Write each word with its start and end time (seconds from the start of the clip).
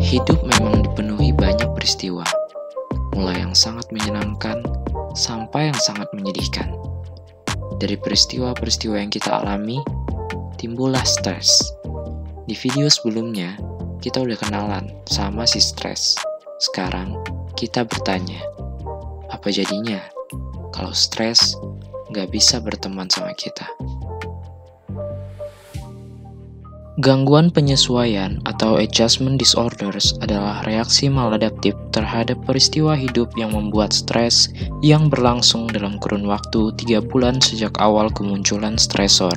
Hidup 0.00 0.40
memang 0.40 0.80
dipenuhi 0.80 1.36
banyak 1.36 1.68
peristiwa, 1.76 2.24
mulai 3.12 3.44
yang 3.44 3.52
sangat 3.52 3.92
menyenangkan 3.92 4.64
sampai 5.12 5.68
yang 5.68 5.76
sangat 5.76 6.08
menyedihkan. 6.16 6.72
Dari 7.76 8.00
peristiwa-peristiwa 8.00 8.96
yang 8.96 9.12
kita 9.12 9.44
alami, 9.44 9.84
timbullah 10.56 11.04
stres. 11.04 11.60
Di 12.48 12.56
video 12.56 12.88
sebelumnya, 12.88 13.60
kita 14.00 14.24
udah 14.24 14.40
kenalan 14.40 14.88
sama 15.04 15.44
si 15.44 15.60
stres. 15.60 16.16
Sekarang, 16.64 17.12
kita 17.60 17.84
bertanya, 17.84 18.40
apa 19.28 19.52
jadinya 19.52 20.00
kalau 20.72 20.96
stres 20.96 21.60
nggak 22.08 22.32
bisa 22.32 22.56
berteman 22.64 23.12
sama 23.12 23.36
kita? 23.36 23.68
Gangguan 27.02 27.50
penyesuaian 27.50 28.38
atau 28.46 28.78
adjustment 28.78 29.34
disorders 29.34 30.14
adalah 30.22 30.62
reaksi 30.62 31.10
maladaptif 31.10 31.74
terhadap 31.90 32.38
peristiwa 32.46 32.94
hidup 32.94 33.34
yang 33.34 33.50
membuat 33.50 33.90
stres 33.90 34.46
yang 34.78 35.10
berlangsung 35.10 35.66
dalam 35.66 35.98
kurun 35.98 36.22
waktu 36.22 36.70
3 36.70 37.02
bulan 37.10 37.42
sejak 37.42 37.74
awal 37.82 38.06
kemunculan 38.14 38.78
stresor. 38.78 39.34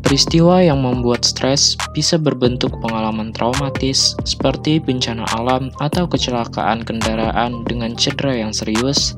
Peristiwa 0.00 0.64
yang 0.64 0.80
membuat 0.80 1.28
stres 1.28 1.76
bisa 1.92 2.16
berbentuk 2.16 2.72
pengalaman 2.80 3.28
traumatis 3.28 4.16
seperti 4.24 4.80
bencana 4.80 5.28
alam 5.36 5.68
atau 5.76 6.08
kecelakaan 6.08 6.88
kendaraan 6.88 7.68
dengan 7.68 7.92
cedera 8.00 8.32
yang 8.32 8.56
serius, 8.56 9.12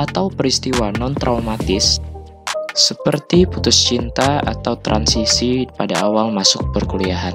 atau 0.00 0.32
peristiwa 0.32 0.96
non-traumatis 0.96 2.00
seperti 2.78 3.42
putus 3.42 3.74
cinta 3.74 4.38
atau 4.46 4.78
transisi 4.78 5.66
pada 5.74 6.06
awal 6.06 6.30
masuk 6.30 6.62
perkuliahan. 6.70 7.34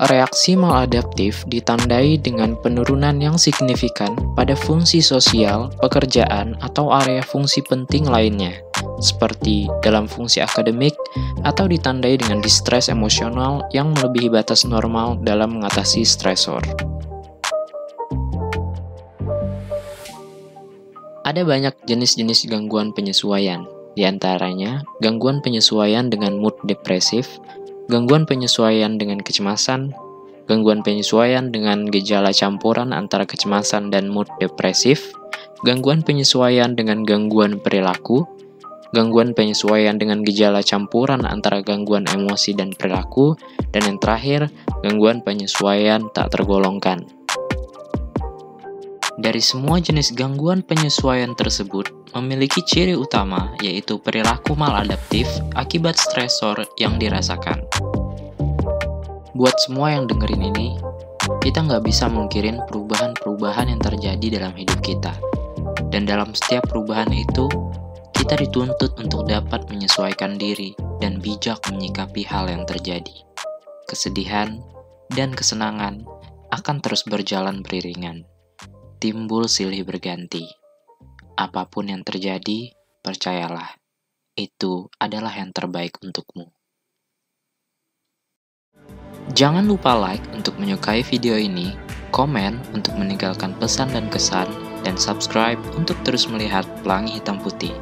Reaksi 0.00 0.56
maladaptif 0.56 1.44
ditandai 1.44 2.16
dengan 2.16 2.56
penurunan 2.56 3.20
yang 3.20 3.36
signifikan 3.36 4.16
pada 4.32 4.56
fungsi 4.56 5.04
sosial, 5.04 5.68
pekerjaan, 5.76 6.56
atau 6.64 6.88
area 6.88 7.20
fungsi 7.20 7.60
penting 7.60 8.08
lainnya, 8.08 8.64
seperti 9.04 9.68
dalam 9.84 10.08
fungsi 10.08 10.40
akademik 10.40 10.96
atau 11.44 11.68
ditandai 11.68 12.16
dengan 12.16 12.40
distres 12.40 12.88
emosional 12.88 13.68
yang 13.76 13.92
melebihi 13.92 14.32
batas 14.32 14.64
normal 14.64 15.20
dalam 15.20 15.60
mengatasi 15.60 16.00
stresor. 16.00 16.64
Ada 21.30 21.46
banyak 21.46 21.86
jenis-jenis 21.86 22.50
gangguan 22.50 22.90
penyesuaian, 22.90 23.62
di 23.94 24.02
antaranya 24.02 24.82
gangguan 24.98 25.38
penyesuaian 25.38 26.10
dengan 26.10 26.42
mood 26.42 26.58
depresif, 26.66 27.38
gangguan 27.86 28.26
penyesuaian 28.26 28.98
dengan 28.98 29.22
kecemasan, 29.22 29.94
gangguan 30.50 30.82
penyesuaian 30.82 31.54
dengan 31.54 31.86
gejala 31.86 32.34
campuran 32.34 32.90
antara 32.90 33.30
kecemasan 33.30 33.94
dan 33.94 34.10
mood 34.10 34.26
depresif, 34.42 35.14
gangguan 35.62 36.02
penyesuaian 36.02 36.74
dengan 36.74 37.06
gangguan 37.06 37.62
perilaku, 37.62 38.26
gangguan 38.90 39.30
penyesuaian 39.30 40.02
dengan 40.02 40.26
gejala 40.26 40.66
campuran 40.66 41.22
antara 41.22 41.62
gangguan 41.62 42.10
emosi 42.10 42.58
dan 42.58 42.74
perilaku, 42.74 43.38
dan 43.70 43.86
yang 43.86 44.02
terakhir, 44.02 44.50
gangguan 44.82 45.22
penyesuaian 45.22 46.10
tak 46.10 46.34
tergolongkan. 46.34 47.06
Dari 49.20 49.44
semua 49.44 49.76
jenis 49.84 50.16
gangguan 50.16 50.64
penyesuaian 50.64 51.36
tersebut 51.36 51.92
memiliki 52.16 52.64
ciri 52.64 52.96
utama 52.96 53.52
yaitu 53.60 54.00
perilaku 54.00 54.56
maladaptif 54.56 55.28
akibat 55.52 56.00
stresor 56.00 56.64
yang 56.80 56.96
dirasakan. 56.96 57.60
Buat 59.36 59.60
semua 59.60 59.92
yang 59.92 60.08
dengerin 60.08 60.56
ini, 60.56 60.80
kita 61.44 61.60
nggak 61.60 61.84
bisa 61.84 62.08
mengkirin 62.08 62.64
perubahan-perubahan 62.64 63.68
yang 63.68 63.80
terjadi 63.84 64.40
dalam 64.40 64.56
hidup 64.56 64.80
kita. 64.80 65.12
Dan 65.92 66.08
dalam 66.08 66.32
setiap 66.32 66.72
perubahan 66.72 67.12
itu, 67.12 67.44
kita 68.16 68.40
dituntut 68.40 68.96
untuk 68.96 69.28
dapat 69.28 69.68
menyesuaikan 69.68 70.40
diri 70.40 70.72
dan 70.96 71.20
bijak 71.20 71.60
menyikapi 71.68 72.24
hal 72.24 72.48
yang 72.48 72.64
terjadi. 72.64 73.20
Kesedihan 73.84 74.64
dan 75.12 75.36
kesenangan 75.36 76.08
akan 76.56 76.80
terus 76.80 77.04
berjalan 77.04 77.60
beriringan 77.60 78.29
timbul 79.00 79.48
silih 79.48 79.80
berganti. 79.88 80.44
Apa 81.32 81.64
pun 81.64 81.88
yang 81.88 82.04
terjadi, 82.04 82.76
percayalah, 83.00 83.80
itu 84.36 84.92
adalah 85.00 85.32
yang 85.32 85.56
terbaik 85.56 85.96
untukmu. 86.04 86.52
Jangan 89.32 89.64
lupa 89.64 89.96
like 89.96 90.20
untuk 90.36 90.60
menyukai 90.60 91.00
video 91.00 91.40
ini, 91.40 91.72
komen 92.12 92.60
untuk 92.76 92.92
meninggalkan 93.00 93.56
pesan 93.56 93.88
dan 93.88 94.12
kesan, 94.12 94.52
dan 94.84 95.00
subscribe 95.00 95.56
untuk 95.80 95.96
terus 96.04 96.28
melihat 96.28 96.68
pelangi 96.84 97.16
hitam 97.16 97.40
putih. 97.40 97.72